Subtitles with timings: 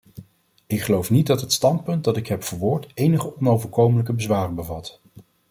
[0.67, 4.99] Ik geloof niet dat het standpunt dat ik heb verwoord enige onoverkomelijke bezwaren bevat.